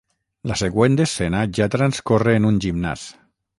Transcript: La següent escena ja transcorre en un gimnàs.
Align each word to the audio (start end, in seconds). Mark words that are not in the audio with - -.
La 0.51 0.55
següent 0.61 0.97
escena 1.05 1.43
ja 1.59 1.69
transcorre 1.77 2.35
en 2.41 2.51
un 2.53 2.61
gimnàs. 2.67 3.07